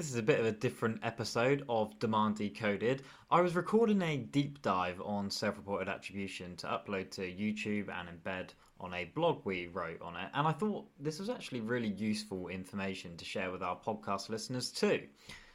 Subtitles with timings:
[0.00, 3.02] This is a bit of a different episode of Demand Decoded.
[3.30, 8.08] I was recording a deep dive on self reported attribution to upload to YouTube and
[8.08, 11.90] embed on a blog we wrote on it, and I thought this was actually really
[11.90, 15.02] useful information to share with our podcast listeners too.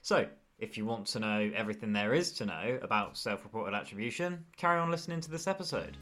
[0.03, 0.27] So,
[0.59, 4.77] if you want to know everything there is to know about self reported attribution, carry
[4.77, 5.97] on listening to this episode.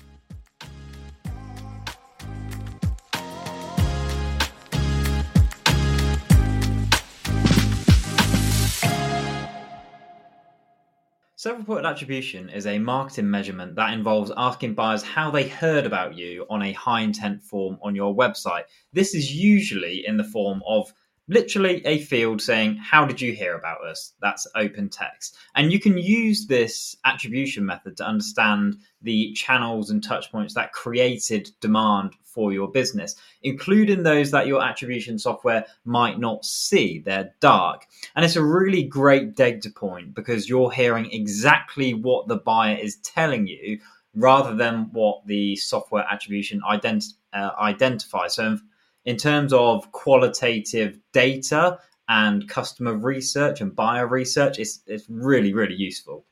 [11.44, 16.46] Self-reported attribution is a marketing measurement that involves asking buyers how they heard about you
[16.50, 18.64] on a high intent form on your website.
[18.94, 20.94] This is usually in the form of
[21.28, 24.14] literally a field saying, How did you hear about us?
[24.22, 25.38] That's open text.
[25.56, 30.74] And you can use this attribution method to understand the channels and touch points that
[30.74, 37.00] created demand for your business, including those that your attribution software might not see.
[37.00, 37.86] They're dark.
[38.16, 42.96] And it's a really great data point because you're hearing exactly what the buyer is
[42.98, 43.80] telling you
[44.16, 48.36] rather than what the software attribution ident- uh, identifies.
[48.36, 48.58] So,
[49.06, 55.76] in terms of qualitative data and customer research and buyer research, it's, it's really, really
[55.76, 56.26] useful.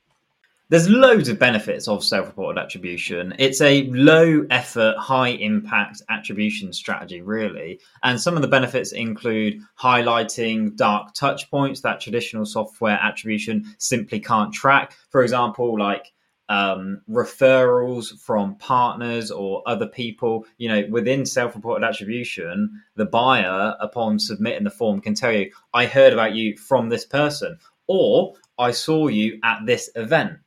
[0.72, 3.34] There's loads of benefits of self reported attribution.
[3.38, 7.78] It's a low effort, high impact attribution strategy, really.
[8.02, 14.18] And some of the benefits include highlighting dark touch points that traditional software attribution simply
[14.18, 14.94] can't track.
[15.10, 16.10] For example, like
[16.52, 20.44] um, referrals from partners or other people.
[20.58, 25.50] You know, within self reported attribution, the buyer, upon submitting the form, can tell you,
[25.72, 30.38] I heard about you from this person, or I saw you at this event,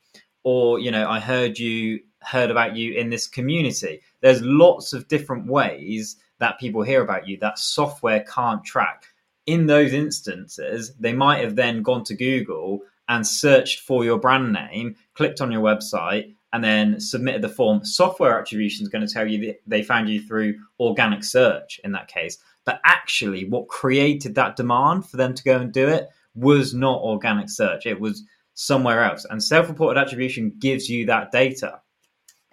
[0.44, 4.02] or, you know, I heard you heard about you in this community.
[4.22, 9.06] There's lots of different ways that people hear about you that software can't track.
[9.48, 14.53] In those instances, they might have then gone to Google and searched for your brand
[14.53, 19.13] name, clicked on your website, and then submitted the form, software attribution is going to
[19.13, 22.37] tell you that they found you through organic search in that case.
[22.64, 27.02] But actually, what created that demand for them to go and do it was not
[27.02, 28.23] organic search, it was
[28.54, 29.25] somewhere else.
[29.30, 31.81] And self reported attribution gives you that data.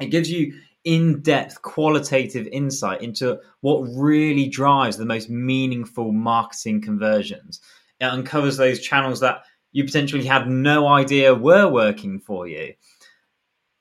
[0.00, 0.52] It gives you
[0.84, 7.60] in depth qualitative insight into what really drives the most meaningful marketing conversions.
[8.00, 12.74] It uncovers those channels that you potentially had no idea were working for you.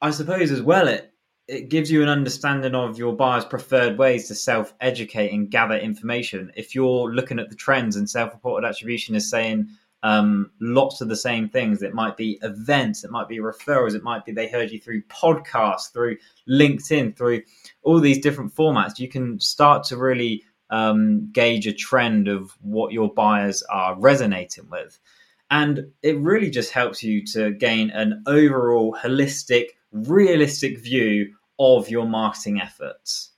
[0.02, 1.12] I suppose as well it
[1.48, 5.76] it gives you an understanding of your buyer's preferred ways to self educate and gather
[5.76, 6.52] information.
[6.56, 9.68] If you're looking at the trends and self reported attribution is saying
[10.04, 14.04] um, lots of the same things, it might be events, it might be referrals, it
[14.04, 16.18] might be they heard you through podcasts, through
[16.50, 17.42] LinkedIn, through
[17.84, 18.98] all these different formats.
[18.98, 24.70] You can start to really um, gauge a trend of what your buyers are resonating
[24.70, 24.98] with.
[25.52, 32.08] And it really just helps you to gain an overall holistic, realistic view of your
[32.08, 33.32] marketing efforts.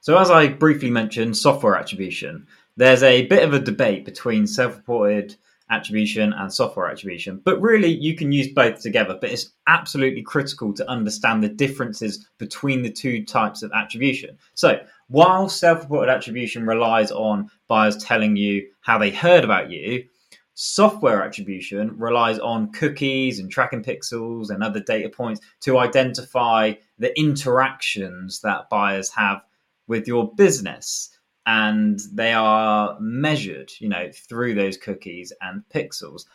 [0.00, 4.76] So, as I briefly mentioned, software attribution, there's a bit of a debate between self
[4.76, 5.36] reported
[5.70, 9.16] attribution and software attribution, but really you can use both together.
[9.20, 14.36] But it's absolutely critical to understand the differences between the two types of attribution.
[14.54, 20.04] So, while self reported attribution relies on buyers telling you how they heard about you,
[20.54, 27.18] Software attribution relies on cookies and tracking pixels and other data points to identify the
[27.18, 29.42] interactions that buyers have
[29.86, 31.16] with your business.
[31.46, 36.26] And they are measured, you know, through those cookies and pixels.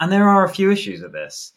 [0.00, 1.52] And there are a few issues with this.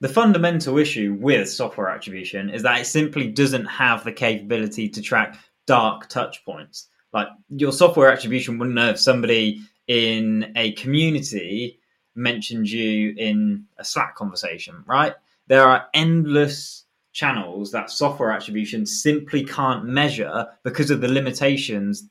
[0.00, 5.02] The fundamental issue with software attribution is that it simply doesn't have the capability to
[5.02, 6.88] track dark touch points.
[7.12, 11.80] Like your software attribution wouldn't know if somebody in a community
[12.14, 15.14] mentioned you in a Slack conversation, right?
[15.46, 22.08] There are endless channels that software attribution simply can't measure because of the limitations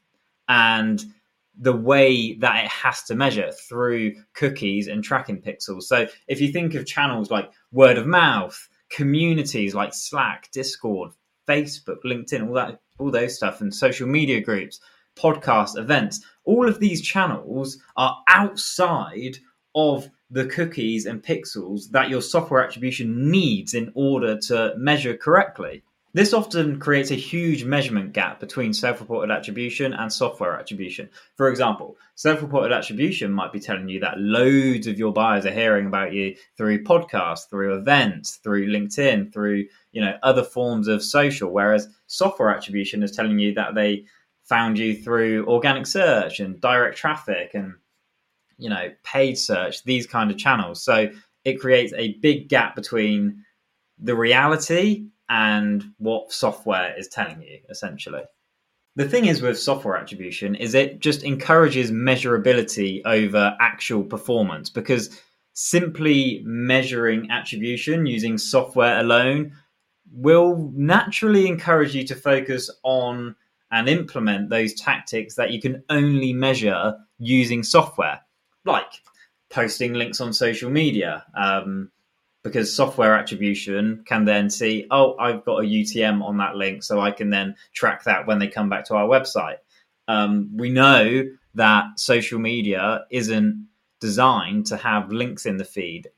[0.50, 1.06] and
[1.60, 5.84] the way that it has to measure through cookies and tracking pixels.
[5.84, 11.12] So if you think of channels like word of mouth, communities like Slack, Discord,
[11.48, 14.80] Facebook, LinkedIn, all that all those stuff and social media groups,
[15.18, 19.38] podcasts, events, all of these channels are outside
[19.76, 25.84] of the cookies and pixels that your software attribution needs in order to measure correctly.
[26.14, 31.10] This often creates a huge measurement gap between self reported attribution and software attribution.
[31.36, 35.52] For example, self reported attribution might be telling you that loads of your buyers are
[35.52, 41.04] hearing about you through podcasts, through events, through LinkedIn, through you know other forms of
[41.04, 44.06] social, whereas software attribution is telling you that they
[44.48, 47.74] found you through organic search and direct traffic and
[48.58, 50.82] you know, paid search, these kind of channels.
[50.84, 51.10] So
[51.46, 53.44] it creates a big gap between
[54.00, 58.24] the reality and what software is telling you, essentially.
[58.96, 65.22] The thing is with software attribution is it just encourages measurability over actual performance because
[65.54, 69.54] simply measuring attribution using software alone
[70.12, 73.36] will naturally encourage you to focus on
[73.72, 78.22] and implement those tactics that you can only measure using software,
[78.66, 79.02] like
[79.50, 81.92] posting links on social media, um,
[82.44, 87.00] because software attribution can then see, oh, I've got a UTM on that link, so
[87.00, 89.58] I can then track that when they come back to our website.
[90.08, 91.24] Um, we know
[91.56, 93.68] that social media isn't
[94.00, 96.10] designed to have links in the feed.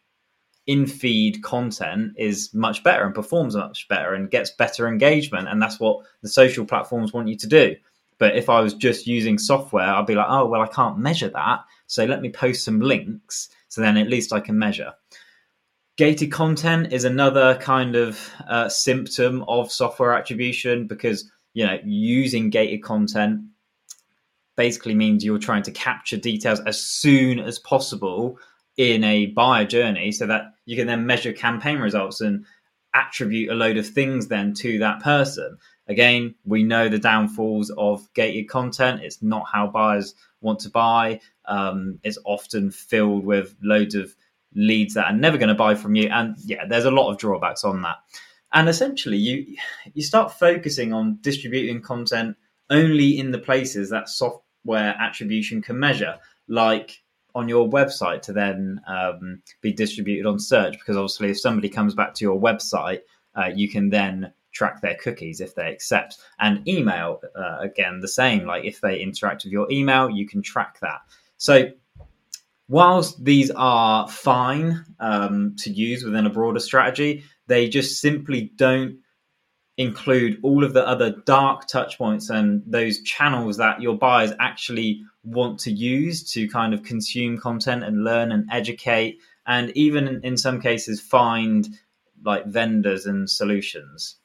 [0.70, 5.48] In feed content is much better and performs much better and gets better engagement.
[5.48, 7.76] And that's what the social platforms want you to do.
[8.20, 11.30] But if I was just using software, I'd be like, oh, well, I can't measure
[11.30, 11.62] that.
[11.88, 13.50] So let me post some links.
[13.68, 14.94] So then at least I can measure.
[15.98, 22.52] Gated content is another kind of uh, symptom of software attribution because you know using
[22.52, 23.42] gated content
[24.56, 28.38] basically means you're trying to capture details as soon as possible
[28.80, 32.46] in a buyer journey so that you can then measure campaign results and
[32.94, 35.58] attribute a load of things then to that person.
[35.90, 39.02] Again, we know the downfalls of gated content.
[39.04, 41.20] It's not how buyers want to buy.
[41.44, 44.16] Um, it's often filled with loads of
[44.56, 46.08] leads that are never going to buy from you.
[46.08, 47.98] And yeah, there's a lot of drawbacks on that.
[48.54, 49.58] And essentially, you
[49.94, 52.38] you start focusing on distributing content
[52.70, 56.16] only in the places that software attribution can measure,
[56.48, 57.02] like
[57.40, 60.74] on your website to then um, be distributed on search.
[60.74, 63.02] Because obviously, if somebody comes back to your website,
[63.36, 66.18] uh, you can then track their cookies if they accept.
[66.40, 68.46] And email, uh, again, the same.
[68.46, 71.02] Like if they interact with your email, you can track that.
[71.38, 71.72] So
[72.68, 79.00] whilst these are fine um, to use within a broader strategy, they just simply don't
[79.80, 85.02] include all of the other dark touch points and those channels that your buyers actually
[85.24, 89.18] want to use to kind of consume content and learn and educate
[89.48, 91.70] and even in some cases find
[92.24, 94.18] like vendors and solutions.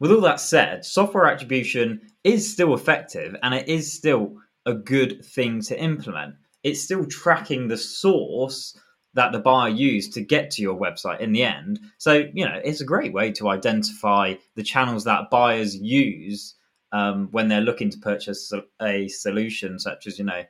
[0.00, 4.36] With all that said, software attribution is still effective and it is still
[4.66, 8.78] a good thing to implement it's still tracking the source
[9.14, 11.80] that the buyer used to get to your website in the end.
[11.98, 16.54] So, you know, it's a great way to identify the channels that buyers use
[16.92, 20.42] um, when they're looking to purchase a solution, such as, you know,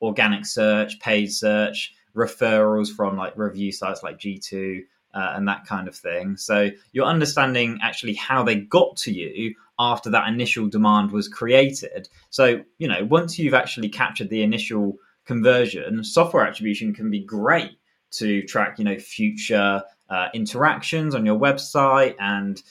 [0.00, 4.82] organic search, paid search, referrals from like review sites like G2.
[5.14, 6.38] Uh, and that kind of thing.
[6.38, 12.08] So you're understanding actually how they got to you after that initial demand was created.
[12.30, 17.72] So, you know, once you've actually captured the initial conversion, software attribution can be great
[18.12, 22.62] to track, you know, future uh, interactions on your website and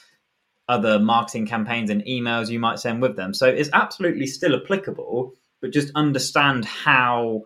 [0.70, 3.34] other marketing campaigns and emails you might send with them.
[3.34, 7.44] So it's absolutely still applicable, but just understand how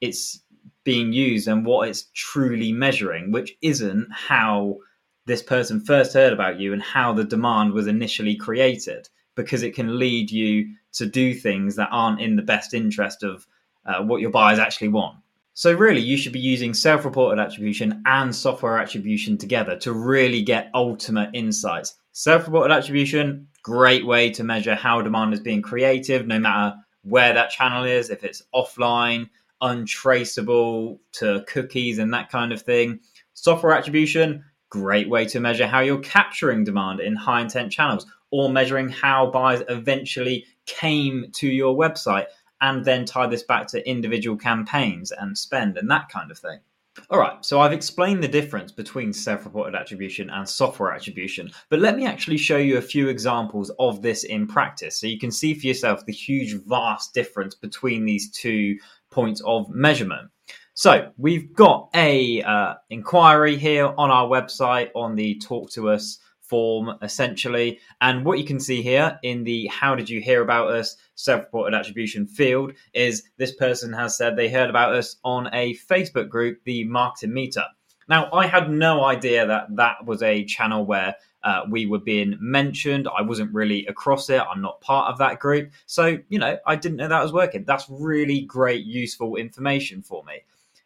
[0.00, 0.40] it's
[0.82, 4.78] being used and what it's truly measuring, which isn't how
[5.26, 9.74] this person first heard about you and how the demand was initially created, because it
[9.74, 13.46] can lead you to do things that aren't in the best interest of
[13.86, 15.16] uh, what your buyers actually want.
[15.56, 20.42] So, really, you should be using self reported attribution and software attribution together to really
[20.42, 21.94] get ultimate insights.
[22.10, 27.32] Self reported attribution, great way to measure how demand is being creative, no matter where
[27.32, 32.98] that channel is, if it's offline, untraceable to cookies and that kind of thing.
[33.34, 38.50] Software attribution, great way to measure how you're capturing demand in high intent channels or
[38.50, 42.26] measuring how buyers eventually came to your website
[42.64, 46.58] and then tie this back to individual campaigns and spend and that kind of thing.
[47.10, 51.80] All right, so I've explained the difference between self reported attribution and software attribution, but
[51.80, 55.30] let me actually show you a few examples of this in practice so you can
[55.30, 58.78] see for yourself the huge, vast difference between these two
[59.10, 60.30] points of measurement.
[60.72, 66.18] So we've got a uh, inquiry here on our website on the Talk to Us
[66.48, 67.78] form essentially.
[68.00, 71.42] And what you can see here in the how did you hear about us self
[71.42, 76.28] reported attribution field is this person has said they heard about us on a Facebook
[76.28, 77.68] group, the Marketing Meetup.
[78.08, 82.36] Now, I had no idea that that was a channel where uh, we were being
[82.40, 83.08] mentioned.
[83.08, 84.40] I wasn't really across it.
[84.40, 85.72] I'm not part of that group.
[85.86, 87.64] So, you know, I didn't know that was working.
[87.64, 90.42] That's really great, useful information for me.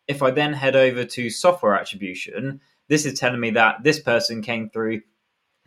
[0.07, 4.43] If I then head over to software attribution, this is telling me that this person
[4.43, 5.03] came through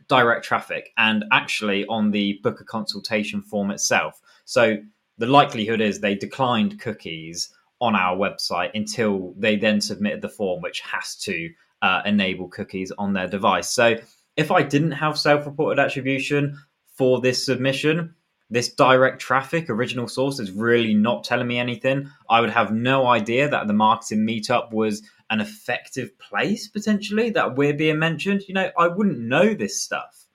[0.07, 4.21] direct traffic and actually on the book a consultation form itself.
[4.45, 4.77] So
[5.17, 10.61] the likelihood is they declined cookies on our website until they then submitted the form,
[10.61, 11.49] which has to
[11.81, 13.69] uh, enable cookies on their device.
[13.69, 13.95] So
[14.37, 16.57] if I didn't have self reported attribution
[16.95, 18.13] for this submission,
[18.51, 22.09] this direct traffic original source is really not telling me anything.
[22.29, 27.55] I would have no idea that the marketing meetup was an effective place potentially that
[27.55, 28.43] we're being mentioned.
[28.47, 30.25] You know, I wouldn't know this stuff.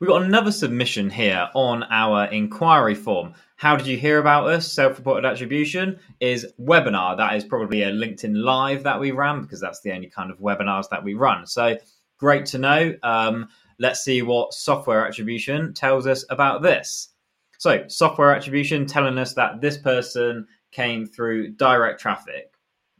[0.00, 3.34] We've got another submission here on our inquiry form.
[3.56, 4.72] How did you hear about us?
[4.72, 7.16] Self reported attribution is webinar.
[7.18, 10.40] That is probably a LinkedIn Live that we ran because that's the only kind of
[10.40, 11.46] webinars that we run.
[11.46, 11.76] So
[12.18, 12.94] great to know.
[13.02, 17.10] Um, let's see what software attribution tells us about this.
[17.62, 22.54] So, software attribution telling us that this person came through direct traffic,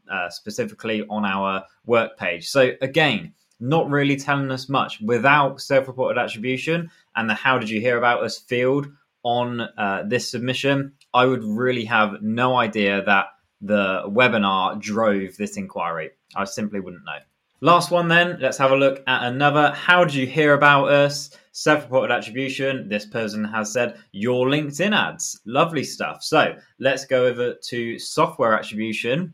[0.08, 2.48] uh, specifically on our work page.
[2.48, 7.70] So, again, not really telling us much without self reported attribution and the how did
[7.70, 8.86] you hear about us field
[9.24, 10.92] on uh, this submission.
[11.12, 13.26] I would really have no idea that
[13.60, 16.10] the webinar drove this inquiry.
[16.36, 17.18] I simply wouldn't know.
[17.64, 19.70] Last one, then, let's have a look at another.
[19.70, 21.30] How did you hear about us?
[21.52, 22.88] Self reported attribution.
[22.88, 25.40] This person has said your LinkedIn ads.
[25.46, 26.24] Lovely stuff.
[26.24, 29.32] So let's go over to software attribution.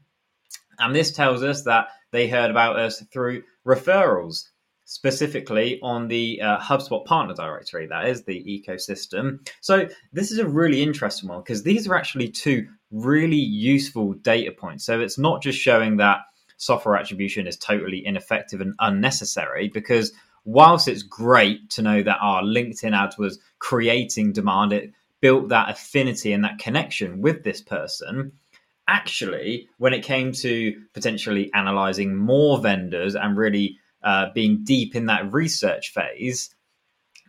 [0.79, 4.45] And this tells us that they heard about us through referrals,
[4.85, 9.39] specifically on the uh, HubSpot partner directory, that is the ecosystem.
[9.63, 14.53] So this is a really interesting one because these are actually two really useful data
[14.53, 14.85] points.
[14.85, 16.19] So it's not just showing that
[16.59, 20.13] software attribution is totally ineffective and unnecessary because
[20.45, 25.71] whilst it's great to know that our LinkedIn ads was creating demand, it built that
[25.71, 28.33] affinity and that connection with this person.
[28.87, 35.07] Actually, when it came to potentially analyzing more vendors and really uh, being deep in
[35.07, 36.55] that research phase,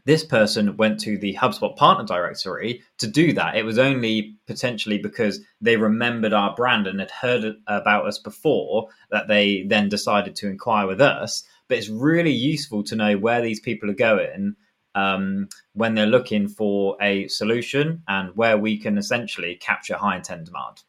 [0.09, 3.55] this person went to the HubSpot partner directory to do that.
[3.55, 8.87] It was only potentially because they remembered our brand and had heard about us before
[9.11, 13.41] that they then decided to inquire with us but it's really useful to know where
[13.41, 14.55] these people are going
[14.95, 20.45] um, when they're looking for a solution and where we can essentially capture high intent
[20.45, 20.81] demand.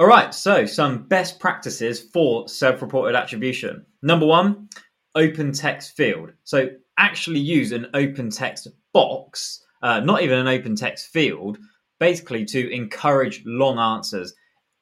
[0.00, 3.84] All right, so some best practices for self reported attribution.
[4.00, 4.68] Number one,
[5.14, 6.32] open text field.
[6.44, 11.58] So actually use an open text box, uh, not even an open text field,
[11.98, 14.34] basically to encourage long answers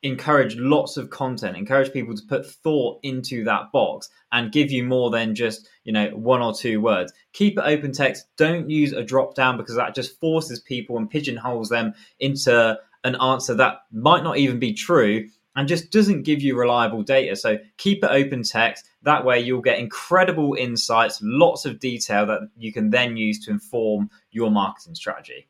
[0.02, 4.82] encourage lots of content encourage people to put thought into that box and give you
[4.82, 7.12] more than just you know one or two words.
[7.32, 8.26] Keep it open text.
[8.36, 13.16] Don't use a drop down because that just forces people and pigeonholes them into an
[13.16, 15.26] answer that might not even be true
[15.56, 19.60] and just doesn't give you reliable data so keep it open text that way you'll
[19.60, 24.94] get incredible insights lots of detail that you can then use to inform your marketing
[24.94, 25.48] strategy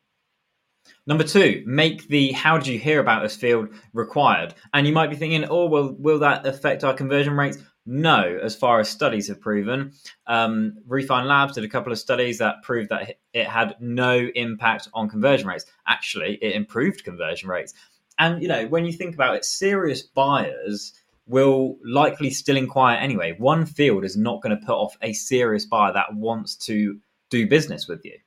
[1.07, 4.53] Number two, make the how did you hear about us field required.
[4.73, 7.57] And you might be thinking, oh, well, will that affect our conversion rates?
[7.87, 9.93] No, as far as studies have proven.
[10.27, 14.87] Um, Refine Labs did a couple of studies that proved that it had no impact
[14.93, 15.65] on conversion rates.
[15.87, 17.73] Actually, it improved conversion rates.
[18.21, 20.93] And, you know, when you think about it, serious buyers
[21.25, 23.35] will likely still inquire anyway.
[23.39, 26.99] One field is not going to put off a serious buyer that wants to
[27.31, 28.19] do business with you.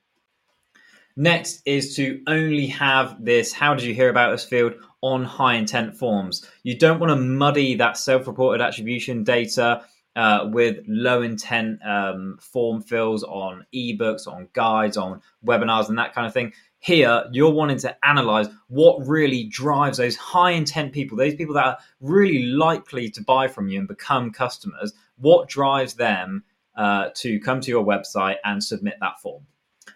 [1.16, 5.54] Next is to only have this how did you hear about us field on high
[5.54, 6.44] intent forms.
[6.64, 9.84] You don't want to muddy that self reported attribution data
[10.16, 16.14] uh, with low intent um, form fills on ebooks, on guides, on webinars, and that
[16.14, 16.52] kind of thing.
[16.84, 21.64] Here, you're wanting to analyze what really drives those high intent people, those people that
[21.64, 24.92] are really likely to buy from you and become customers.
[25.16, 26.44] What drives them
[26.76, 29.46] uh, to come to your website and submit that form?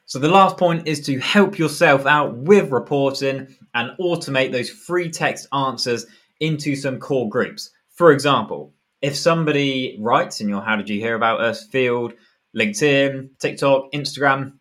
[0.06, 5.10] So the last point is to help yourself out with reporting and automate those free
[5.10, 6.06] text answers
[6.40, 7.68] into some core groups.
[7.90, 12.14] For example, if somebody writes in your How Did You Hear About Us field,
[12.56, 14.54] LinkedIn, TikTok, Instagram,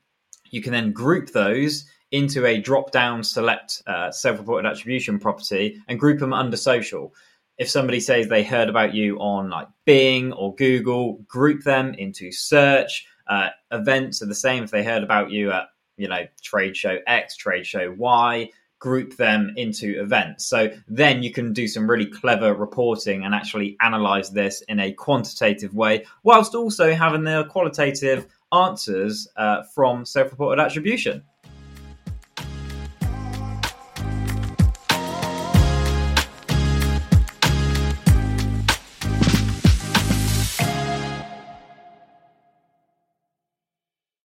[0.51, 5.81] you can then group those into a drop down select uh, self reported attribution property
[5.87, 7.13] and group them under social.
[7.57, 12.31] If somebody says they heard about you on like Bing or Google, group them into
[12.31, 14.63] search uh, events are the same.
[14.63, 15.65] If they heard about you at,
[15.97, 20.45] you know, trade show X, trade show Y, group them into events.
[20.45, 24.93] So then you can do some really clever reporting and actually analyze this in a
[24.93, 31.23] quantitative way, whilst also having the qualitative answers uh, from self reported attribution.